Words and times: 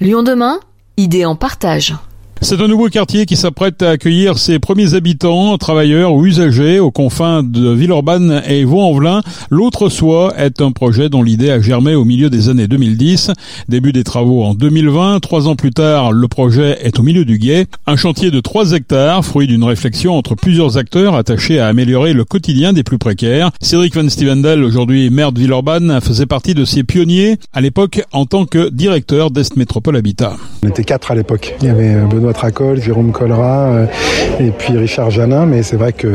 Lyon 0.00 0.24
demain, 0.24 0.58
idée 0.96 1.24
en 1.24 1.36
partage. 1.36 1.94
C'est 2.44 2.60
un 2.60 2.68
nouveau 2.68 2.90
quartier 2.90 3.24
qui 3.24 3.36
s'apprête 3.36 3.82
à 3.82 3.88
accueillir 3.88 4.36
ses 4.36 4.58
premiers 4.58 4.92
habitants, 4.92 5.56
travailleurs 5.56 6.12
ou 6.12 6.26
usagers 6.26 6.78
aux 6.78 6.90
confins 6.90 7.42
de 7.42 7.70
Villeurbanne 7.70 8.42
et 8.46 8.66
Vaux-en-Velin. 8.66 9.22
L'autre 9.48 9.88
soi 9.88 10.34
est 10.36 10.60
un 10.60 10.70
projet 10.70 11.08
dont 11.08 11.22
l'idée 11.22 11.50
a 11.50 11.62
germé 11.62 11.94
au 11.94 12.04
milieu 12.04 12.28
des 12.28 12.50
années 12.50 12.68
2010. 12.68 13.30
Début 13.70 13.92
des 13.92 14.04
travaux 14.04 14.44
en 14.44 14.52
2020. 14.52 15.20
Trois 15.20 15.48
ans 15.48 15.56
plus 15.56 15.70
tard, 15.70 16.12
le 16.12 16.28
projet 16.28 16.76
est 16.82 16.98
au 16.98 17.02
milieu 17.02 17.24
du 17.24 17.38
guet. 17.38 17.64
Un 17.86 17.96
chantier 17.96 18.30
de 18.30 18.40
3 18.40 18.72
hectares, 18.72 19.24
fruit 19.24 19.46
d'une 19.46 19.64
réflexion 19.64 20.14
entre 20.14 20.34
plusieurs 20.34 20.76
acteurs 20.76 21.14
attachés 21.14 21.60
à 21.60 21.68
améliorer 21.68 22.12
le 22.12 22.26
quotidien 22.26 22.74
des 22.74 22.82
plus 22.82 22.98
précaires. 22.98 23.52
Cédric 23.62 23.94
Van 23.94 24.06
Stevendel, 24.10 24.62
aujourd'hui 24.64 25.08
maire 25.08 25.32
de 25.32 25.40
Villeurbanne, 25.40 25.98
faisait 26.02 26.26
partie 26.26 26.52
de 26.52 26.66
ces 26.66 26.84
pionniers 26.84 27.38
à 27.54 27.62
l'époque 27.62 28.02
en 28.12 28.26
tant 28.26 28.44
que 28.44 28.68
directeur 28.68 29.30
d'Est 29.30 29.56
Métropole 29.56 29.96
Habitat. 29.96 30.36
On 30.64 30.68
était 30.68 30.82
quatre 30.82 31.10
à 31.10 31.14
l'époque. 31.14 31.54
Il 31.60 31.66
y 31.66 31.70
avait 31.70 31.94
Benoît 32.10 32.32
Tracol, 32.32 32.80
Jérôme 32.80 33.12
Colra 33.12 33.66
euh, 33.66 33.86
et 34.40 34.50
puis 34.50 34.78
Richard 34.78 35.10
Janin. 35.10 35.44
Mais 35.44 35.62
c'est 35.62 35.76
vrai 35.76 35.92
que 35.92 36.08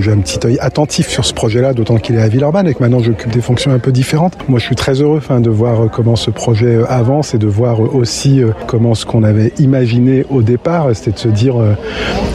j'ai 0.00 0.12
un 0.12 0.18
petit 0.18 0.38
œil 0.46 0.56
attentif 0.60 1.08
sur 1.08 1.24
ce 1.24 1.34
projet-là, 1.34 1.72
d'autant 1.72 1.96
qu'il 1.96 2.14
est 2.14 2.20
à 2.20 2.28
Villeurbanne 2.28 2.68
et 2.68 2.74
que 2.74 2.78
maintenant 2.80 3.00
j'occupe 3.00 3.32
des 3.32 3.40
fonctions 3.40 3.72
un 3.72 3.80
peu 3.80 3.90
différentes. 3.90 4.36
Moi, 4.48 4.60
je 4.60 4.66
suis 4.66 4.76
très 4.76 5.02
heureux 5.02 5.20
de 5.40 5.50
voir 5.50 5.82
euh, 5.82 5.88
comment 5.88 6.14
ce 6.14 6.30
projet 6.30 6.76
euh, 6.76 6.84
avance 6.88 7.34
et 7.34 7.38
de 7.38 7.48
voir 7.48 7.80
aussi 7.80 8.40
comment 8.68 8.94
ce 8.94 9.04
qu'on 9.04 9.24
avait 9.24 9.52
imaginé 9.58 10.24
au 10.30 10.42
départ, 10.42 10.90
c'était 10.94 11.10
de 11.10 11.18
se 11.18 11.28
dire 11.28 11.56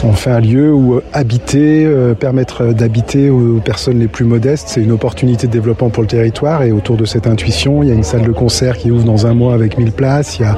on 0.04 0.12
fait 0.12 0.30
un 0.30 0.40
lieu 0.40 0.72
où 0.72 1.00
habiter, 1.14 1.88
permettre 2.18 2.72
d'habiter 2.72 3.30
aux 3.30 3.60
personnes 3.64 4.00
les 4.00 4.08
plus 4.08 4.24
modestes, 4.24 4.68
c'est 4.68 4.82
une 4.82 4.92
opportunité 4.92 5.46
de 5.46 5.52
développement 5.52 5.88
pour 5.88 6.02
le 6.02 6.08
territoire. 6.08 6.62
Et 6.62 6.72
autour 6.72 6.96
de 6.96 7.04
cette 7.04 7.26
intuition, 7.26 7.82
il 7.82 7.88
y 7.88 7.92
a 7.92 7.94
une 7.94 8.02
salle 8.02 8.22
de 8.22 8.32
concert 8.32 8.76
qui 8.76 8.90
ouvre 8.90 9.04
dans 9.04 9.26
un 9.26 9.34
mois 9.34 9.54
avec 9.54 9.78
1000 9.78 9.92
places. 9.92 10.38
Il 10.38 10.42
y 10.42 10.44
a 10.44 10.56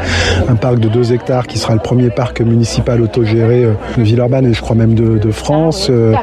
un 0.48 0.56
parc 0.56 0.80
de 0.80 0.88
2 0.96 1.12
hectares 1.12 1.46
qui 1.46 1.58
sera 1.58 1.74
le 1.74 1.80
premier 1.80 2.08
parc 2.08 2.40
municipal 2.40 3.02
autogéré 3.02 3.64
euh, 3.64 3.72
de 3.98 4.02
Villeurbanne 4.02 4.46
et 4.46 4.54
je 4.54 4.62
crois 4.62 4.74
même 4.74 4.94
de, 4.94 5.18
de 5.18 5.30
France. 5.30 5.88
Euh, 5.90 6.14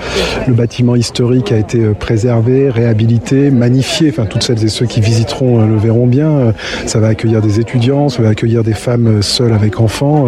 le 0.47 0.53
bâtiment 0.53 0.95
historique 0.95 1.51
a 1.51 1.57
été 1.57 1.77
euh, 1.79 1.93
préservé, 1.93 2.71
réhabilité, 2.71 3.51
magnifié. 3.51 4.09
Enfin, 4.09 4.25
toutes 4.25 4.41
celles 4.41 4.63
et 4.63 4.69
ceux 4.69 4.87
qui 4.87 4.99
visiteront 4.99 5.63
le 5.63 5.77
verront 5.77 6.07
bien. 6.07 6.53
Ça 6.87 6.99
va 6.99 7.07
accueillir 7.07 7.41
des 7.41 7.59
étudiants, 7.59 8.09
ça 8.09 8.23
va 8.23 8.29
accueillir 8.29 8.63
des 8.63 8.73
femmes 8.73 9.21
seules 9.21 9.53
avec 9.53 9.79
enfants. 9.79 10.27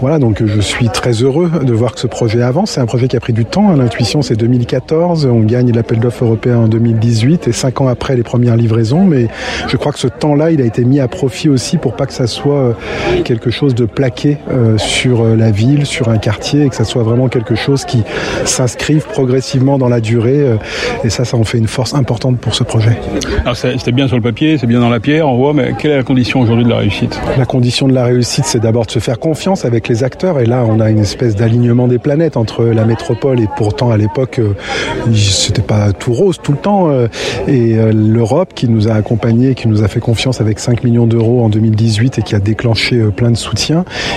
Voilà, 0.00 0.18
donc 0.18 0.42
je 0.44 0.60
suis 0.60 0.88
très 0.88 1.12
heureux 1.12 1.50
de 1.62 1.72
voir 1.72 1.92
que 1.94 2.00
ce 2.00 2.08
projet 2.08 2.42
avance. 2.42 2.72
C'est 2.72 2.80
un 2.80 2.86
projet 2.86 3.06
qui 3.06 3.16
a 3.16 3.20
pris 3.20 3.32
du 3.32 3.44
temps. 3.44 3.70
Hein. 3.70 3.76
L'intuition, 3.76 4.22
c'est 4.22 4.34
2014. 4.34 5.26
On 5.26 5.40
gagne 5.40 5.72
l'appel 5.72 6.00
d'offres 6.00 6.24
européen 6.24 6.58
en 6.58 6.68
2018 6.68 7.48
et 7.48 7.52
cinq 7.52 7.80
ans 7.80 7.88
après 7.88 8.16
les 8.16 8.24
premières 8.24 8.56
livraisons. 8.56 9.04
Mais 9.04 9.28
je 9.68 9.76
crois 9.76 9.92
que 9.92 10.00
ce 10.00 10.08
temps-là, 10.08 10.50
il 10.50 10.60
a 10.60 10.64
été 10.64 10.84
mis 10.84 10.98
à 10.98 11.08
profit 11.08 11.48
aussi 11.48 11.76
pour 11.76 11.94
pas 11.94 12.06
que 12.06 12.12
ça 12.12 12.26
soit 12.26 12.76
quelque 13.24 13.50
chose 13.50 13.75
de 13.76 13.84
plaqué 13.84 14.38
sur 14.78 15.24
la 15.24 15.50
ville, 15.50 15.86
sur 15.86 16.08
un 16.08 16.18
quartier, 16.18 16.64
et 16.64 16.68
que 16.68 16.74
ça 16.74 16.84
soit 16.84 17.02
vraiment 17.02 17.28
quelque 17.28 17.54
chose 17.54 17.84
qui 17.84 18.02
s'inscrive 18.44 19.06
progressivement 19.06 19.78
dans 19.78 19.88
la 19.88 20.00
durée. 20.00 20.40
Euh, 20.40 20.56
et 21.04 21.10
ça, 21.10 21.24
ça 21.24 21.36
en 21.36 21.44
fait 21.44 21.58
une 21.58 21.68
force 21.68 21.94
importante 21.94 22.38
pour 22.38 22.54
ce 22.54 22.64
projet. 22.64 22.98
Alors 23.42 23.56
c'était 23.56 23.92
bien 23.92 24.08
sur 24.08 24.16
le 24.16 24.22
papier, 24.22 24.58
c'est 24.58 24.66
bien 24.66 24.80
dans 24.80 24.88
la 24.88 25.00
pierre, 25.00 25.28
on 25.28 25.36
voit, 25.36 25.52
mais 25.52 25.74
quelle 25.78 25.92
est 25.92 25.96
la 25.96 26.02
condition 26.02 26.40
aujourd'hui 26.40 26.64
de 26.64 26.70
la 26.70 26.78
réussite? 26.78 27.18
La 27.38 27.44
condition 27.44 27.88
de 27.88 27.94
la 27.94 28.04
réussite, 28.04 28.44
c'est 28.46 28.60
d'abord 28.60 28.86
de 28.86 28.90
se 28.90 28.98
faire 28.98 29.18
confiance 29.18 29.64
avec 29.64 29.88
les 29.88 30.04
acteurs. 30.04 30.40
Et 30.40 30.46
là, 30.46 30.64
on 30.66 30.80
a 30.80 30.90
une 30.90 30.98
espèce 30.98 31.36
d'alignement 31.36 31.88
des 31.88 31.98
planètes 31.98 32.36
entre 32.36 32.64
la 32.64 32.84
métropole 32.84 33.40
et 33.40 33.48
pourtant 33.56 33.90
à 33.90 33.96
l'époque, 33.96 34.38
euh, 34.38 34.54
c'était 35.14 35.62
pas 35.62 35.92
tout 35.92 36.12
rose 36.12 36.38
tout 36.42 36.52
le 36.52 36.58
temps. 36.58 36.90
Euh, 36.90 37.08
et 37.48 37.76
l'Europe 37.92 38.52
qui 38.54 38.68
nous 38.68 38.88
a 38.88 38.92
accompagnés, 38.92 39.54
qui 39.54 39.68
nous 39.68 39.82
a 39.82 39.88
fait 39.88 40.00
confiance 40.00 40.40
avec 40.40 40.58
5 40.58 40.84
millions 40.84 41.06
d'euros 41.06 41.44
en 41.44 41.48
2018 41.48 42.18
et 42.18 42.22
qui 42.22 42.34
a 42.34 42.40
déclenché 42.40 43.00
plein 43.14 43.30
de 43.30 43.36
soutien. 43.36 43.65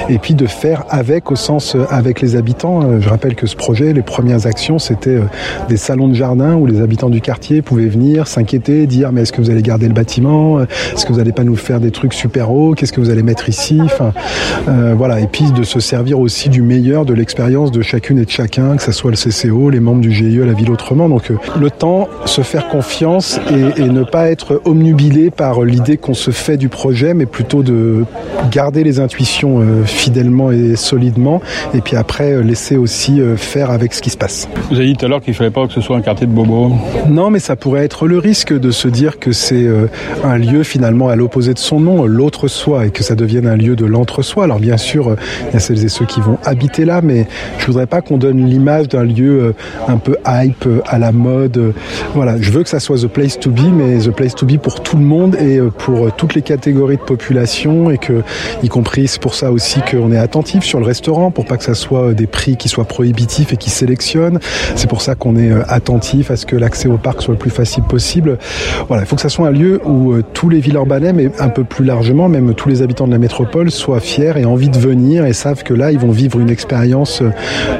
Et 0.10 0.18
puis 0.18 0.34
de 0.34 0.48
faire 0.48 0.86
avec 0.90 1.32
au 1.32 1.36
sens 1.36 1.76
euh, 1.76 1.86
avec 1.90 2.22
les 2.22 2.36
habitants. 2.36 2.82
Euh, 2.84 3.00
je 3.00 3.10
rappelle 3.10 3.36
que 3.36 3.48
ce 3.48 3.56
projet, 3.56 3.94
les 3.94 4.02
premières 4.02 4.46
actions, 4.46 4.80
c'était 4.80 5.12
euh, 5.12 5.24
des 5.68 5.78
salons 5.78 6.08
de 6.08 6.14
jardin 6.14 6.56
où 6.56 6.66
les 6.66 6.82
habitants 6.82 7.10
du 7.10 7.22
quartier 7.22 7.62
pouvaient 7.62 7.88
venir 7.88 8.28
s'inquiéter, 8.28 8.86
dire 8.88 9.12
mais 9.12 9.22
est-ce 9.22 9.34
que 9.34 9.42
vous 9.42 9.50
allez 9.50 9.62
garder 9.62 9.88
le 9.88 9.94
bâtiment? 9.94 10.62
Est-ce 10.62 11.06
que 11.06 11.12
vous 11.12 11.20
n'allez 11.20 11.32
pas 11.32 11.44
nous 11.44 11.56
faire 11.56 11.80
des 11.80 11.92
trucs 11.92 12.14
super 12.14 12.52
hauts? 12.52 12.74
Qu'est-ce 12.74 12.94
que 12.94 13.02
vous 13.02 13.10
allez 13.10 13.24
mettre 13.24 13.50
ici? 13.50 13.80
Enfin, 13.84 14.14
voilà. 14.96 15.20
Et 15.20 15.28
puis 15.28 15.52
de 15.52 15.64
se 15.64 15.80
servir 15.80 16.20
aussi 16.20 16.50
du 16.50 16.62
meilleur 16.62 17.06
de 17.06 17.14
l'expérience 17.14 17.72
de 17.72 17.82
chacune 17.82 18.20
et 18.20 18.26
de 18.26 18.30
chacun, 18.30 18.76
que 18.78 18.84
ce 18.84 18.92
soit 18.92 19.12
le 19.12 19.18
CCO, 19.18 19.70
les 19.70 19.80
membres 19.80 20.02
du 20.02 20.12
GIE, 20.12 20.38
la 20.46 20.54
ville 20.54 20.72
autrement. 20.72 21.10
Donc 21.10 21.32
le 21.60 21.72
temps, 21.72 22.08
se 22.26 22.42
faire 22.42 22.68
confiance 22.68 23.40
et, 23.52 23.82
et 23.82 23.90
ne 23.90 24.04
pas 24.04 24.30
être 24.30 24.62
omnubilé 24.66 25.32
par 25.32 25.62
l'idée 25.64 25.98
qu'on 25.98 26.14
se 26.14 26.32
fait 26.32 26.58
du 26.58 26.70
projet, 26.70 27.14
mais 27.14 27.26
plutôt 27.26 27.64
de 27.64 28.06
garder 28.52 28.84
les 28.84 29.00
intuitions 29.00 29.39
fidèlement 29.86 30.52
et 30.52 30.76
solidement, 30.76 31.42
et 31.74 31.82
puis 31.82 31.96
après 31.96 32.34
euh, 32.34 32.42
laisser 32.42 32.78
aussi 32.78 33.22
euh, 33.22 33.38
faire 33.38 33.72
avec 33.72 33.94
ce 33.94 34.02
qui 34.02 34.10
se 34.10 34.18
passe. 34.18 34.48
Vous 34.70 34.78
avez 34.78 34.88
dit 34.88 34.96
tout 34.96 35.06
à 35.06 35.10
l'heure 35.10 35.22
qu'il 35.22 35.32
ne 35.32 35.38
fallait 35.38 35.52
pas 35.52 35.68
que 35.68 35.74
ce 35.74 35.82
soit 35.82 35.98
un 35.98 36.02
quartier 36.02 36.28
de 36.28 36.32
bobo. 36.32 36.72
Non, 37.08 37.30
mais 37.30 37.40
ça 37.40 37.56
pourrait 37.56 37.84
être 37.86 38.08
le 38.08 38.18
risque 38.18 38.58
de 38.58 38.72
se 38.72 38.88
dire 38.88 39.20
que 39.20 39.32
c'est 39.32 39.64
euh, 39.64 39.88
un 40.24 40.38
lieu 40.38 40.64
finalement 40.64 41.10
à 41.10 41.16
l'opposé 41.16 41.54
de 41.54 41.60
son 41.60 41.80
nom, 41.80 42.06
l'autre 42.06 42.48
soi, 42.48 42.88
et 42.88 42.90
que 42.90 43.04
ça 43.04 43.16
devienne 43.16 43.48
un 43.48 43.56
lieu 43.56 43.76
de 43.76 43.86
l'entre-soi. 43.86 44.44
Alors 44.46 44.60
bien 44.60 44.78
sûr, 44.78 45.16
il 45.50 45.54
y 45.54 45.58
a 45.58 45.60
celles 45.60 45.84
et 45.84 45.90
ceux 45.90 46.06
qui 46.06 46.22
vont 46.22 46.38
habiter 46.44 46.86
là, 46.86 47.02
mais 47.02 47.28
je 47.60 47.66
voudrais 47.66 47.88
pas 47.88 48.02
qu'on 48.02 48.18
donne 48.18 48.46
l'image 48.46 48.88
d'un 48.88 49.04
lieu 49.04 49.54
un 49.88 49.98
peu 49.98 50.18
hype, 50.28 50.68
à 50.86 51.00
la 51.00 51.12
mode. 51.12 51.74
Voilà, 52.14 52.40
je 52.40 52.52
veux 52.52 52.64
que 52.64 52.70
ça 52.70 52.80
soit 52.80 52.98
the 52.98 53.08
place 53.08 53.40
to 53.40 53.50
be, 53.50 53.62
mais 53.74 54.00
the 54.00 54.12
place 54.12 54.36
to 54.36 54.46
be 54.46 54.58
pour 54.58 54.82
tout 54.82 54.98
le 54.98 55.04
monde 55.04 55.36
et 55.36 55.60
pour 55.78 56.12
toutes 56.14 56.36
les 56.36 56.42
catégories 56.42 56.98
de 56.98 57.02
population, 57.02 57.90
et 57.90 57.98
que, 57.98 58.22
y 58.64 58.68
compris, 58.68 59.08
c'est 59.20 59.24
pour 59.24 59.36
ça 59.36 59.52
aussi 59.52 59.82
qu'on 59.82 60.14
est 60.14 60.18
attentif 60.18 60.64
sur 60.64 60.80
le 60.80 60.86
restaurant 60.86 61.30
pour 61.30 61.44
pas 61.44 61.58
que 61.58 61.66
ça 61.66 61.74
soit 61.74 62.14
des 62.14 62.26
prix 62.26 62.56
qui 62.56 62.70
soient 62.70 62.86
prohibitifs 62.86 63.52
et 63.52 63.58
qui 63.58 63.70
sélectionnent. 63.70 64.40
C'est 64.76 64.90
pour 64.90 65.02
ça 65.02 65.14
qu'on 65.16 65.36
est 65.36 65.52
euh, 65.52 65.62
attentif 65.68 66.32
à 66.32 66.38
ce 66.38 66.46
que 66.46 66.56
l'accès 66.56 66.88
au 66.88 66.98
parc 66.98 67.22
soit 67.22 67.34
le 67.34 67.38
plus 67.38 67.50
facile 67.50 67.84
possible. 67.84 68.38
Voilà, 68.88 69.04
il 69.04 69.06
faut 69.06 69.18
que 69.18 69.22
ça 69.22 69.28
soit 69.28 69.50
un 69.50 69.52
lieu 69.52 69.82
où 69.84 70.14
euh, 70.14 70.24
tous 70.34 70.48
les 70.48 70.62
Villeurbanais, 70.62 71.12
mais 71.12 71.32
un 71.38 71.50
peu 71.50 71.66
plus 71.66 71.84
largement, 71.84 72.30
même 72.30 72.54
tous 72.54 72.70
les 72.70 72.82
habitants 72.82 73.08
de 73.08 73.12
la 73.12 73.18
métropole, 73.18 73.72
soient 73.72 74.00
fiers 74.00 74.32
et 74.38 74.46
envie 74.46 74.70
de 74.70 74.80
venir 74.80 75.26
et 75.26 75.34
savent 75.34 75.64
que 75.64 75.74
là, 75.74 75.92
ils 75.92 76.00
vont 76.00 76.12
vivre 76.12 76.40
une 76.40 76.50
expérience 76.50 77.22
euh, 77.22 77.32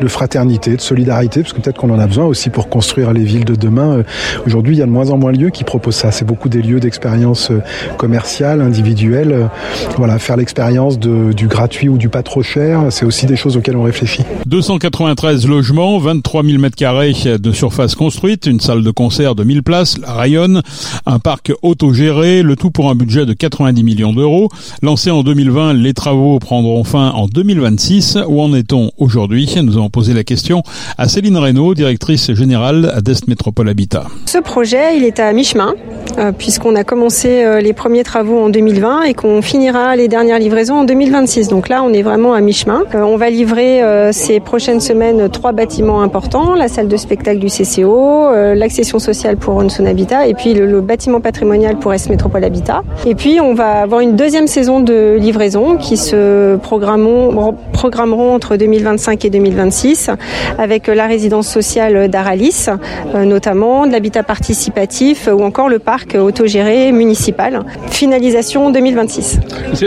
de 0.02 0.08
fraternité, 0.10 0.76
de 0.76 0.82
solidarité, 0.82 1.42
parce 1.42 1.54
que 1.54 1.62
peut-être 1.62 1.78
qu'on 1.78 1.92
en 1.92 2.00
a 2.00 2.08
besoin 2.08 2.26
aussi 2.26 2.50
pour 2.50 2.68
construire 2.68 3.14
les 3.14 3.24
villes 3.24 3.46
de 3.46 3.56
demain. 3.56 4.04
Aujourd'hui, 4.46 4.76
il 4.76 4.80
y 4.80 4.84
a 4.84 4.86
de 4.86 4.92
moins 4.92 5.10
en 5.10 5.18
moins 5.18 5.32
de 5.32 5.38
lieux 5.38 5.52
qui 5.52 5.64
proposent 5.64 5.96
ça. 5.96 6.12
C'est 6.12 6.26
beaucoup 6.26 6.50
des 6.50 6.62
lieux 6.62 6.82
d'expérience 6.82 7.50
commerciale, 7.98 8.60
individuelle. 8.60 9.48
Voilà, 9.96 10.20
faire 10.20 10.36
l'expérience 10.36 11.00
du 11.34 11.48
gratuit 11.48 11.90
ou 11.90 11.98
du 11.98 12.10
pas 12.10 12.24
trop 12.24 12.44
cher, 12.44 12.88
c'est 12.90 13.06
aussi 13.06 13.26
des 13.26 13.36
choses 13.36 13.58
auxquelles 13.58 13.78
on 13.78 13.84
réfléchit. 13.84 14.24
293 14.46 15.48
logements, 15.48 16.00
23 16.00 16.44
000 16.44 16.58
mètres 16.60 16.76
carrés 16.76 17.14
de 17.26 17.52
surface 17.52 17.96
construite, 17.96 18.46
une 18.46 18.60
salle 18.60 18.84
de 18.84 18.92
concert 18.92 19.36
de 19.36 19.44
1000 19.44 19.64
places, 19.64 19.98
la 19.98 20.14
rayonne, 20.14 20.62
un 21.06 21.20
parc 21.20 21.52
autogéré, 21.62 22.42
le 22.44 22.56
tout 22.56 22.72
pour 22.72 22.90
un 22.90 22.96
budget 22.96 23.26
de 23.26 23.34
90 23.34 23.84
millions 23.84 24.14
d'euros. 24.14 24.50
Lancé 24.82 25.12
en 25.12 25.24
2020, 25.24 25.74
les 25.74 25.94
travaux 25.94 26.40
prendront 26.40 26.84
fin 26.84 27.10
en 27.10 27.28
2026. 27.28 28.18
Où 28.28 28.42
en 28.42 28.54
est-on 28.54 28.92
aujourd'hui? 28.98 29.50
Nous 29.62 29.78
avons 29.78 29.90
posé 29.90 30.14
la 30.14 30.24
question 30.24 30.64
à 30.98 31.08
Céline 31.08 31.38
Reynaud, 31.38 31.74
directrice 31.74 32.34
générale 32.34 33.02
d'Est 33.04 33.28
Métropole 33.28 33.70
Habitat. 33.70 34.06
Ce 34.26 34.38
projet, 34.38 34.98
il 34.98 35.04
est 35.04 35.20
à 35.20 35.32
mi-chemin, 35.34 35.74
euh, 36.18 36.32
puisqu'on 36.32 36.76
a 36.76 36.84
commencé 36.84 37.44
euh, 37.44 37.62
les 37.62 37.74
premiers 37.74 38.04
travaux 38.04 38.40
en 38.40 38.50
2020 38.50 39.04
et 39.04 39.14
qu'on 39.14 39.42
finira 39.42 39.96
les 39.96 40.08
dernières 40.08 40.40
livraisons 40.40 40.76
en 40.76 40.84
2026. 41.20 41.48
Donc 41.50 41.70
là, 41.70 41.84
on 41.84 41.94
est 41.94 42.02
vraiment 42.02 42.34
à 42.34 42.42
mi-chemin. 42.42 42.84
Euh, 42.96 43.02
on 43.02 43.18
va 43.18 43.30
livrer 43.30 43.84
euh, 43.84 44.12
ces 44.12 44.40
prochaines 44.40 44.80
semaines 44.80 45.30
trois 45.30 45.52
bâtiments 45.52 46.02
importants 46.02 46.56
la 46.56 46.68
salle 46.68 46.88
de 46.88 46.98
spectacle 46.98 47.40
du 47.40 47.48
CCO, 47.48 48.28
euh, 48.28 48.56
l'accession 48.56 49.00
sociale 49.00 49.38
pour 49.38 49.56
Onson 49.56 49.86
Habitat 49.86 50.28
et 50.28 50.34
puis 50.34 50.54
le, 50.54 50.80
bâtiment 50.80 51.20
patrimonial 51.20 51.78
pour 51.78 51.94
S 51.94 52.10
Métropole 52.10 52.44
Habitat. 52.44 52.84
Et 53.06 53.14
puis 53.14 53.40
on 53.42 53.54
va 53.54 53.82
avoir 53.82 54.00
une 54.00 54.16
deuxième 54.16 54.48
saison 54.48 54.80
de 54.80 55.18
livraison 55.20 55.76
qui 55.76 55.98
se 55.98 56.56
programmeront, 56.58 57.56
programmeront 57.80 58.34
entre 58.34 58.58
2025 58.58 59.24
et 59.24 59.30
2026 59.30 60.10
avec 60.58 60.88
la 60.88 61.08
résidence 61.08 61.48
sociale 61.48 62.10
d'Aralis, 62.10 62.68
notamment 63.16 63.88
de 63.88 63.94
l'habitat 63.94 64.22
participatif 64.22 65.30
ou 65.32 65.44
encore 65.44 65.70
le 65.70 65.80
parc 65.80 66.16
autogéré 66.16 66.92
municipal. 66.92 67.64
Finalisation 67.90 68.70
2026. 68.70 69.40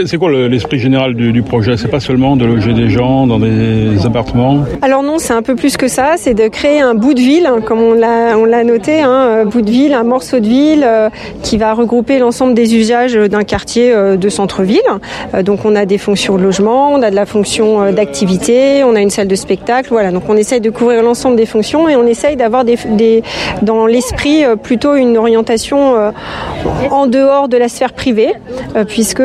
C'est 0.07 0.17
quoi 0.17 0.33
l'esprit 0.49 0.79
général 0.79 1.15
du, 1.15 1.33
du 1.33 1.43
projet? 1.43 1.77
C'est 1.77 1.89
pas 1.89 2.01
seulement 2.01 2.35
de 2.35 2.47
loger 2.47 2.73
des 2.73 2.89
gens 2.89 3.27
dans 3.27 3.39
des 3.39 4.07
appartements? 4.07 4.65
Alors 4.81 5.03
non, 5.03 5.19
c'est 5.19 5.35
un 5.35 5.43
peu 5.43 5.55
plus 5.55 5.77
que 5.77 5.89
ça. 5.89 6.15
C'est 6.17 6.33
de 6.33 6.49
créer 6.49 6.81
un 6.81 6.95
bout 6.95 7.13
de 7.13 7.21
ville, 7.21 7.51
comme 7.67 7.81
on 7.81 7.93
l'a, 7.93 8.65
noté, 8.65 9.03
un 9.03 9.11
hein, 9.11 9.27
euh, 9.29 9.45
bout 9.45 9.61
de 9.61 9.71
ville, 9.71 9.93
un 9.93 10.05
morceau 10.05 10.41
de 10.41 10.47
ville 10.47 10.85
euh, 10.87 11.11
qui 11.43 11.59
va 11.59 11.75
regrouper 11.75 12.19
l'ensemble 12.19 12.55
des 12.55 12.75
usages 12.77 13.15
d'un 13.15 13.45
quartier 13.45 13.93
euh, 13.93 14.17
de 14.17 14.29
centre-ville. 14.29 14.81
donc 15.43 15.65
on 15.65 15.75
a 15.75 15.85
des 15.85 15.99
fonctions 15.99 16.37
de 16.37 16.43
logement, 16.43 16.93
on 16.93 17.03
a 17.03 17.11
de 17.11 17.17
la 17.17 17.27
fonction 17.27 17.82
d'activité, 17.91 18.85
on 18.85 18.95
a 18.95 19.01
une 19.01 19.11
salle 19.11 19.29
de 19.29 19.35
spectacle. 19.35 19.89
Voilà, 19.91 20.11
donc 20.13 20.23
on 20.29 20.37
essaye 20.37 20.61
de 20.61 20.71
couvrir 20.71 21.03
l'ensemble 21.03 21.37
des 21.37 21.47
fonctions 21.47 21.89
et 21.89 21.97
on 21.97 22.07
essaye 22.07 22.37
d'avoir 22.37 22.65
dans 23.63 23.87
l'esprit 23.87 24.45
plutôt 24.63 24.95
une 24.95 25.17
orientation 25.17 26.13
en 26.91 27.07
dehors 27.07 27.49
de 27.49 27.57
la 27.57 27.69
sphère 27.69 27.93
privée, 27.93 28.33
puisque 28.87 29.23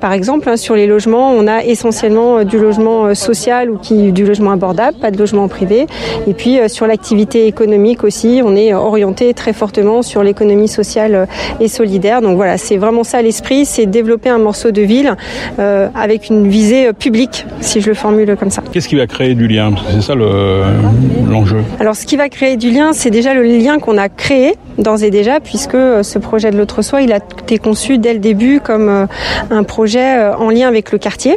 par 0.00 0.12
exemple 0.12 0.48
hein, 0.48 0.56
sur 0.56 0.74
les 0.74 0.86
logements, 0.86 1.30
on 1.32 1.46
a 1.46 1.64
essentiellement 1.64 2.44
du 2.44 2.58
logement 2.58 3.14
social 3.14 3.70
ou 3.70 3.78
qui, 3.78 4.12
du 4.12 4.24
logement 4.26 4.50
abordable, 4.50 4.98
pas 4.98 5.10
de 5.10 5.18
logement 5.18 5.48
privé. 5.48 5.86
Et 6.26 6.34
puis 6.34 6.58
sur 6.68 6.86
l'activité 6.86 7.46
économique 7.46 8.04
aussi, 8.04 8.42
on 8.44 8.56
est 8.56 8.74
orienté 8.74 9.32
très 9.34 9.52
fortement 9.52 10.02
sur 10.02 10.22
l'économie 10.22 10.68
sociale 10.68 11.28
et 11.60 11.68
solidaire. 11.68 12.20
Donc 12.20 12.36
voilà, 12.36 12.58
c'est 12.58 12.76
vraiment 12.76 13.04
ça 13.04 13.22
l'esprit, 13.22 13.64
c'est 13.64 13.86
développer 13.86 14.28
un 14.28 14.38
morceau 14.38 14.70
de 14.70 14.82
ville 14.82 15.16
avec 15.58 16.28
une 16.28 16.48
visée 16.48 16.92
publique, 16.92 17.46
si 17.60 17.80
je 17.80 17.85
le 17.86 17.94
formule 17.94 18.36
comme 18.38 18.50
ça. 18.50 18.62
Qu'est-ce 18.72 18.88
qui 18.88 18.96
va 18.96 19.06
créer 19.06 19.34
du 19.34 19.48
lien? 19.48 19.72
C'est 19.90 20.02
ça 20.02 20.14
l'enjeu. 20.14 21.62
Alors 21.80 21.96
ce 21.96 22.06
qui 22.06 22.16
va 22.16 22.28
créer 22.28 22.56
du 22.56 22.70
lien, 22.70 22.92
c'est 22.92 23.10
déjà 23.10 23.34
le 23.34 23.42
lien 23.42 23.78
qu'on 23.78 23.98
a 23.98 24.08
créé 24.08 24.54
d'ores 24.78 25.02
et 25.02 25.10
déjà, 25.10 25.40
puisque 25.40 25.74
euh, 25.74 26.02
ce 26.02 26.18
projet 26.18 26.50
de 26.50 26.58
l'autre 26.58 26.82
soi, 26.82 27.02
il 27.02 27.12
a 27.12 27.16
été 27.16 27.58
conçu 27.58 27.98
dès 27.98 28.12
le 28.12 28.18
début 28.18 28.60
comme 28.60 28.88
euh, 28.88 29.06
un 29.50 29.62
projet 29.62 30.18
euh, 30.18 30.36
en 30.36 30.50
lien 30.50 30.68
avec 30.68 30.92
le 30.92 30.98
quartier. 30.98 31.36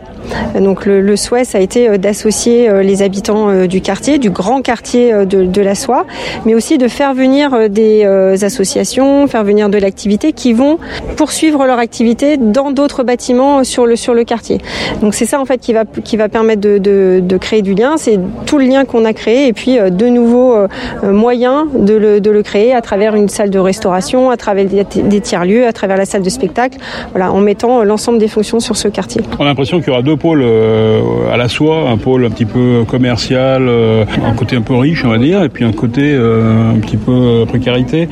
Donc 0.59 0.85
le, 0.85 1.15
souhait, 1.15 1.43
ça 1.43 1.57
a 1.57 1.61
été 1.61 1.97
d'associer 1.97 2.69
les 2.83 3.01
habitants 3.01 3.65
du 3.65 3.81
quartier, 3.81 4.19
du 4.19 4.29
grand 4.29 4.61
quartier 4.61 5.25
de, 5.25 5.61
la 5.61 5.73
soie, 5.73 6.05
mais 6.45 6.53
aussi 6.53 6.77
de 6.77 6.87
faire 6.87 7.15
venir 7.15 7.69
des 7.69 8.05
associations, 8.43 9.27
faire 9.27 9.43
venir 9.43 9.69
de 9.69 9.77
l'activité 9.79 10.31
qui 10.31 10.53
vont 10.53 10.77
poursuivre 11.17 11.65
leur 11.65 11.79
activité 11.79 12.37
dans 12.37 12.69
d'autres 12.69 13.03
bâtiments 13.03 13.63
sur 13.63 13.87
le 13.87 13.95
sur 13.95 14.13
le 14.13 14.23
quartier. 14.23 14.59
Donc 15.01 15.15
c'est 15.15 15.25
ça 15.25 15.39
en 15.39 15.45
fait 15.45 15.57
qui 15.57 15.73
va 15.73 15.83
qui 15.85 16.15
va 16.15 16.29
permettre 16.29 16.38
de, 16.43 16.77
de 16.77 17.37
créer 17.37 17.61
du 17.61 17.73
lien. 17.73 17.95
C'est 17.97 18.19
tout 18.45 18.57
le 18.57 18.65
lien 18.65 18.85
qu'on 18.85 19.05
a 19.05 19.13
créé 19.13 19.47
et 19.47 19.53
puis 19.53 19.77
de 19.77 20.07
nouveaux 20.07 20.55
moyens 21.03 21.65
de 21.73 21.95
le, 21.95 22.21
de 22.21 22.31
le 22.31 22.43
créer 22.43 22.73
à 22.73 22.81
travers 22.81 23.15
une 23.15 23.29
salle 23.29 23.49
de 23.49 23.59
restauration, 23.59 24.29
à 24.29 24.37
travers 24.37 24.65
des 24.65 25.21
tiers-lieux, 25.21 25.67
à 25.67 25.73
travers 25.73 25.97
la 25.97 26.05
salle 26.05 26.23
de 26.23 26.29
spectacle, 26.29 26.77
voilà, 27.11 27.31
en 27.31 27.39
mettant 27.39 27.83
l'ensemble 27.83 28.19
des 28.19 28.27
fonctions 28.27 28.59
sur 28.59 28.75
ce 28.75 28.87
quartier. 28.87 29.21
On 29.37 29.43
a 29.43 29.45
l'impression 29.45 29.79
qu'il 29.79 29.89
y 29.89 29.91
aura 29.91 30.01
deux 30.01 30.17
pôles 30.17 30.41
euh, 30.43 31.31
à 31.31 31.37
la 31.37 31.47
soie, 31.47 31.89
un 31.89 31.97
pôle 31.97 32.25
un 32.25 32.29
petit 32.29 32.45
peu 32.45 32.83
commercial, 32.87 33.67
euh, 33.67 34.05
un 34.25 34.33
côté 34.33 34.55
un 34.55 34.61
peu 34.61 34.75
riche, 34.75 35.03
on 35.05 35.09
va 35.09 35.17
dire, 35.17 35.43
et 35.43 35.49
puis 35.49 35.63
un 35.65 35.71
côté 35.71 36.01
euh, 36.03 36.71
un 36.71 36.79
petit 36.79 36.97
peu 36.97 37.45
précarité. 37.47 38.07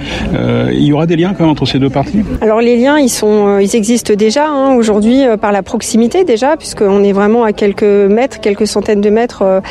il 0.71 0.83
y 0.83 0.93
aura 0.93 1.05
des 1.05 1.15
liens 1.15 1.33
quand 1.33 1.43
même 1.43 1.51
entre 1.51 1.65
ces 1.65 1.79
deux 1.79 1.89
parties? 1.89 2.23
Alors 2.41 2.61
les 2.61 2.77
liens, 2.77 2.97
ils 2.97 3.09
sont, 3.09 3.59
ils 3.59 3.75
existent 3.75 4.13
déjà 4.13 4.47
hein, 4.47 4.75
aujourd'hui 4.75 5.23
par 5.39 5.51
la 5.51 5.63
proximité 5.63 6.23
déjà, 6.23 6.57
puisqu'on 6.57 7.03
est 7.03 7.11
vraiment 7.11 7.43
à 7.43 7.53
quelques 7.53 7.83
quelques 8.41 8.67
centaines 8.67 9.01
de 9.01 9.09
mètres 9.09 9.61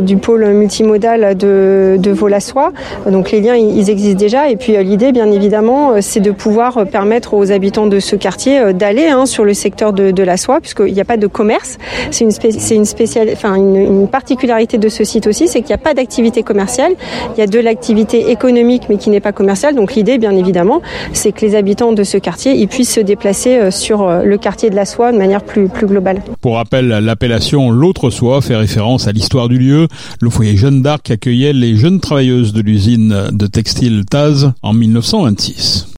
du 0.00 0.16
pôle 0.16 0.46
multimodal 0.46 1.36
de, 1.36 1.96
de 1.98 2.10
Vaux-la-Soie. 2.10 2.72
Donc 3.06 3.30
les 3.30 3.40
liens, 3.40 3.56
ils 3.56 3.90
existent 3.90 4.18
déjà, 4.18 4.48
et 4.48 4.56
puis 4.56 4.76
l'idée, 4.82 5.12
bien 5.12 5.30
évidemment, 5.30 5.92
euh, 5.92 5.98
c'est 6.00 6.20
de 6.20 6.30
pouvoir 6.30 6.78
euh, 6.78 6.84
permettre 6.84 7.34
aux 7.34 7.52
habitants 7.52 7.86
de 7.86 8.00
ce 8.00 8.16
quartier 8.16 8.58
euh, 8.58 8.72
d'aller 8.72 9.08
hein, 9.08 9.26
sur 9.26 9.44
le 9.44 9.54
secteur 9.54 9.92
de, 9.92 10.22
la 10.22 10.36
soie, 10.36 10.60
puisqu'il 10.60 10.92
n'y 10.92 11.00
a 11.00 11.04
pas 11.04 11.16
de 11.16 11.26
commerce. 11.26 11.78
C'est 12.10 12.24
une, 12.24 12.30
une, 12.70 12.84
spéciale, 12.84 13.28
enfin, 13.32 13.56
une, 13.56 14.06
particularité 14.06 14.78
de 14.78 14.88
ce 14.88 15.04
site 15.04 15.26
aussi, 15.26 15.48
c'est 15.48 15.60
qu'il 15.60 15.68
n'y 15.68 15.74
a 15.74 15.78
pas 15.78 15.94
d'activité 15.94 16.42
commerciale. 16.42 16.92
Il 17.36 17.40
y 17.40 17.42
a 17.42 17.46
de 17.46 17.58
l'activité 17.58 18.30
économique, 18.30 18.84
mais 18.88 18.98
qui 18.98 19.10
n'est 19.10 19.20
pas 19.20 19.32
commerciale. 19.32 19.74
Donc 19.74 19.94
l'idée, 19.94 20.18
bien 20.18 20.32
évidemment, 20.32 20.80
c'est 21.12 21.32
que 21.32 21.40
les 21.40 21.54
habitants 21.54 21.92
de 21.92 22.04
ce 22.04 22.18
quartier 22.18 22.52
ils 22.52 22.68
puissent 22.68 22.92
se 22.92 23.00
déplacer 23.00 23.70
sur 23.70 24.08
le 24.22 24.38
quartier 24.38 24.70
de 24.70 24.76
la 24.76 24.84
soie 24.84 25.12
de 25.12 25.18
manière 25.18 25.42
plus, 25.42 25.68
plus 25.68 25.86
globale. 25.86 26.22
Pour 26.40 26.56
rappel, 26.56 26.88
l'appellation 26.88 27.70
L'autre 27.92 28.08
soie 28.08 28.40
fait 28.40 28.56
référence 28.56 29.06
à 29.06 29.12
l'histoire 29.12 29.50
du 29.50 29.58
lieu. 29.58 29.86
Le 30.22 30.30
foyer 30.30 30.56
Jeanne 30.56 30.80
d'Arc 30.80 31.10
accueillait 31.10 31.52
les 31.52 31.76
jeunes 31.76 32.00
travailleuses 32.00 32.54
de 32.54 32.62
l'usine 32.62 33.28
de 33.30 33.46
textile 33.46 34.06
Taz 34.06 34.50
en 34.62 34.72
1926. 34.72 35.88